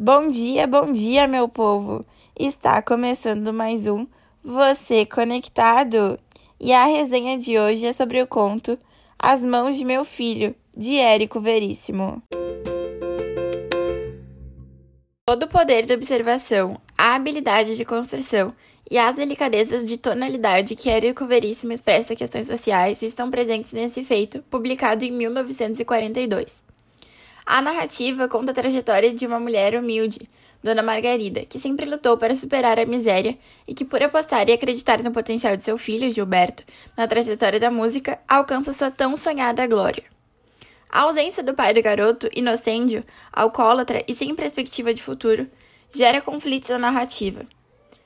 Bom 0.00 0.28
dia, 0.28 0.64
bom 0.64 0.92
dia, 0.92 1.26
meu 1.26 1.48
povo! 1.48 2.06
Está 2.38 2.80
começando 2.80 3.52
mais 3.52 3.88
um 3.88 4.06
Você 4.44 5.04
Conectado! 5.04 6.16
E 6.60 6.72
a 6.72 6.84
resenha 6.84 7.36
de 7.36 7.58
hoje 7.58 7.84
é 7.84 7.92
sobre 7.92 8.22
o 8.22 8.26
conto 8.28 8.78
As 9.18 9.42
Mãos 9.42 9.76
de 9.76 9.84
Meu 9.84 10.04
Filho, 10.04 10.54
de 10.76 10.94
Érico 10.98 11.40
Veríssimo. 11.40 12.22
Todo 15.26 15.42
o 15.42 15.48
poder 15.48 15.84
de 15.84 15.92
observação, 15.92 16.80
a 16.96 17.16
habilidade 17.16 17.76
de 17.76 17.84
construção 17.84 18.54
e 18.88 18.96
as 18.96 19.16
delicadezas 19.16 19.88
de 19.88 19.98
tonalidade 19.98 20.76
que 20.76 20.88
Érico 20.88 21.26
Veríssimo 21.26 21.72
expressa 21.72 22.14
questões 22.14 22.46
sociais 22.46 23.02
estão 23.02 23.32
presentes 23.32 23.72
nesse 23.72 24.04
feito, 24.04 24.44
publicado 24.48 25.04
em 25.04 25.10
1942. 25.10 26.67
A 27.50 27.62
narrativa 27.62 28.28
conta 28.28 28.50
a 28.50 28.54
trajetória 28.54 29.10
de 29.10 29.26
uma 29.26 29.40
mulher 29.40 29.74
humilde, 29.74 30.28
Dona 30.62 30.82
Margarida, 30.82 31.46
que 31.46 31.58
sempre 31.58 31.88
lutou 31.88 32.18
para 32.18 32.34
superar 32.36 32.78
a 32.78 32.84
miséria 32.84 33.38
e 33.66 33.72
que, 33.72 33.86
por 33.86 34.02
apostar 34.02 34.46
e 34.50 34.52
acreditar 34.52 35.02
no 35.02 35.10
potencial 35.10 35.56
de 35.56 35.62
seu 35.62 35.78
filho, 35.78 36.12
Gilberto, 36.12 36.62
na 36.94 37.08
trajetória 37.08 37.58
da 37.58 37.70
música, 37.70 38.18
alcança 38.28 38.74
sua 38.74 38.90
tão 38.90 39.16
sonhada 39.16 39.66
glória. 39.66 40.04
A 40.90 41.00
ausência 41.04 41.42
do 41.42 41.54
pai 41.54 41.72
do 41.72 41.80
garoto, 41.80 42.28
inocêndio, 42.36 43.02
alcoólatra 43.32 44.04
e 44.06 44.12
sem 44.12 44.34
perspectiva 44.34 44.92
de 44.92 45.02
futuro, 45.02 45.48
gera 45.90 46.20
conflitos 46.20 46.68
na 46.68 46.78
narrativa. 46.78 47.46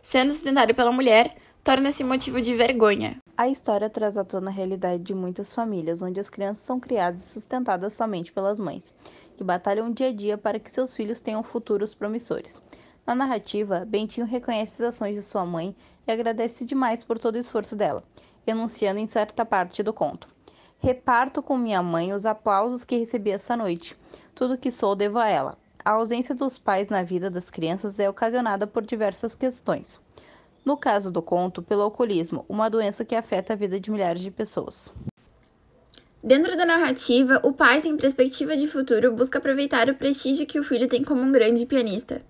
Sendo 0.00 0.32
sustentado 0.32 0.74
pela 0.74 0.90
mulher, 0.90 1.36
torna-se 1.66 2.04
motivo 2.04 2.40
de 2.40 2.54
vergonha. 2.54 3.20
A 3.36 3.48
história 3.48 3.90
traz 3.90 4.16
à 4.16 4.24
tona 4.24 4.50
a 4.50 4.52
realidade 4.52 5.02
de 5.02 5.12
muitas 5.12 5.52
famílias, 5.52 6.00
onde 6.00 6.20
as 6.20 6.30
crianças 6.30 6.64
são 6.64 6.78
criadas 6.78 7.22
e 7.22 7.32
sustentadas 7.32 7.92
somente 7.92 8.32
pelas 8.32 8.60
mães, 8.60 8.94
que 9.36 9.44
batalham 9.44 9.92
dia 9.92 10.08
a 10.08 10.12
dia 10.12 10.36
para 10.36 10.58
que 10.58 10.70
seus 10.70 10.94
filhos 10.94 11.20
tenham 11.20 11.42
futuros 11.42 11.94
promissores. 11.94 12.60
Na 13.06 13.14
narrativa, 13.14 13.84
Bentinho 13.86 14.26
reconhece 14.26 14.82
as 14.82 14.94
ações 14.94 15.14
de 15.14 15.22
sua 15.22 15.46
mãe 15.46 15.76
e 16.06 16.10
agradece 16.10 16.64
demais 16.64 17.04
por 17.04 17.18
todo 17.18 17.36
o 17.36 17.38
esforço 17.38 17.76
dela, 17.76 18.02
enunciando 18.44 18.98
em 18.98 19.06
certa 19.06 19.44
parte 19.44 19.82
do 19.82 19.92
conto. 19.92 20.26
Reparto 20.78 21.42
com 21.42 21.56
minha 21.56 21.82
mãe 21.82 22.12
os 22.12 22.26
aplausos 22.26 22.84
que 22.84 22.96
recebi 22.96 23.30
essa 23.30 23.56
noite. 23.56 23.96
Tudo 24.34 24.58
que 24.58 24.70
sou 24.70 24.96
devo 24.96 25.18
a 25.18 25.28
ela. 25.28 25.56
A 25.84 25.92
ausência 25.92 26.34
dos 26.34 26.58
pais 26.58 26.88
na 26.88 27.02
vida 27.04 27.30
das 27.30 27.48
crianças 27.48 28.00
é 28.00 28.10
ocasionada 28.10 28.66
por 28.66 28.84
diversas 28.84 29.36
questões. 29.36 30.00
No 30.64 30.76
caso 30.76 31.12
do 31.12 31.22
conto, 31.22 31.62
pelo 31.62 31.82
alcoolismo, 31.82 32.44
uma 32.48 32.68
doença 32.68 33.04
que 33.04 33.14
afeta 33.14 33.52
a 33.52 33.56
vida 33.56 33.78
de 33.78 33.88
milhares 33.88 34.20
de 34.20 34.32
pessoas. 34.32 34.92
Dentro 36.26 36.56
da 36.56 36.66
narrativa, 36.66 37.38
o 37.44 37.52
pai, 37.52 37.80
sem 37.80 37.96
perspectiva 37.96 38.56
de 38.56 38.66
futuro, 38.66 39.12
busca 39.12 39.38
aproveitar 39.38 39.88
o 39.88 39.94
prestígio 39.94 40.44
que 40.44 40.58
o 40.58 40.64
filho 40.64 40.88
tem 40.88 41.04
como 41.04 41.22
um 41.22 41.30
grande 41.30 41.64
pianista. 41.64 42.20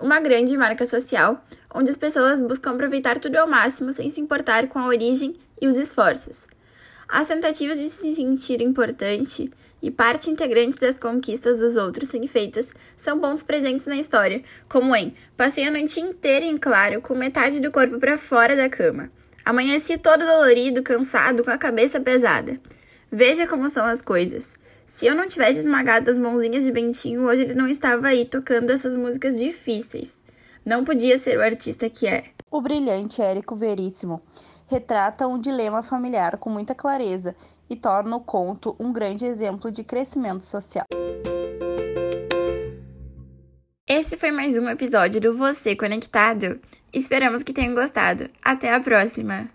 Uma 0.00 0.18
grande 0.18 0.56
marca 0.56 0.84
social, 0.84 1.46
onde 1.72 1.88
as 1.88 1.96
pessoas 1.96 2.42
buscam 2.42 2.72
aproveitar 2.72 3.20
tudo 3.20 3.36
ao 3.36 3.46
máximo 3.46 3.92
sem 3.92 4.10
se 4.10 4.20
importar 4.20 4.66
com 4.66 4.80
a 4.80 4.88
origem 4.88 5.36
e 5.60 5.68
os 5.68 5.76
esforços. 5.76 6.40
As 7.08 7.28
tentativas 7.28 7.78
de 7.78 7.84
se 7.84 8.16
sentir 8.16 8.60
importante 8.60 9.48
e 9.80 9.92
parte 9.92 10.28
integrante 10.28 10.80
das 10.80 10.98
conquistas 10.98 11.60
dos 11.60 11.76
outros 11.76 12.08
sem 12.08 12.26
feitas 12.26 12.68
são 12.96 13.20
pontos 13.20 13.44
presentes 13.44 13.86
na 13.86 13.96
história, 13.96 14.42
como 14.68 14.92
em 14.96 15.14
Passei 15.36 15.68
a 15.68 15.70
noite 15.70 16.00
inteira 16.00 16.44
em 16.44 16.58
claro, 16.58 17.00
com 17.00 17.14
metade 17.14 17.60
do 17.60 17.70
corpo 17.70 18.00
para 18.00 18.18
fora 18.18 18.56
da 18.56 18.68
cama. 18.68 19.08
Amanheci 19.44 19.96
todo 19.98 20.26
dolorido, 20.26 20.82
cansado, 20.82 21.44
com 21.44 21.50
a 21.52 21.56
cabeça 21.56 22.00
pesada. 22.00 22.58
Veja 23.10 23.46
como 23.46 23.68
são 23.68 23.84
as 23.84 24.02
coisas. 24.02 24.54
Se 24.84 25.06
eu 25.06 25.14
não 25.14 25.28
tivesse 25.28 25.60
esmagado 25.60 26.10
as 26.10 26.18
mãozinhas 26.18 26.64
de 26.64 26.72
Bentinho, 26.72 27.24
hoje 27.26 27.42
ele 27.42 27.54
não 27.54 27.68
estava 27.68 28.08
aí 28.08 28.24
tocando 28.24 28.70
essas 28.70 28.96
músicas 28.96 29.38
difíceis. 29.38 30.16
Não 30.64 30.84
podia 30.84 31.16
ser 31.18 31.38
o 31.38 31.42
artista 31.42 31.88
que 31.88 32.06
é. 32.06 32.24
O 32.50 32.60
brilhante 32.60 33.22
Érico 33.22 33.54
Veríssimo 33.54 34.22
retrata 34.66 35.26
um 35.26 35.38
dilema 35.38 35.82
familiar 35.82 36.36
com 36.38 36.50
muita 36.50 36.74
clareza 36.74 37.36
e 37.70 37.76
torna 37.76 38.16
o 38.16 38.20
conto 38.20 38.74
um 38.78 38.92
grande 38.92 39.24
exemplo 39.24 39.70
de 39.70 39.84
crescimento 39.84 40.44
social. 40.44 40.86
Esse 43.88 44.16
foi 44.16 44.32
mais 44.32 44.56
um 44.56 44.68
episódio 44.68 45.20
do 45.20 45.36
Você 45.36 45.76
Conectado. 45.76 46.60
Esperamos 46.92 47.44
que 47.44 47.52
tenham 47.52 47.74
gostado. 47.74 48.28
Até 48.42 48.74
a 48.74 48.80
próxima! 48.80 49.48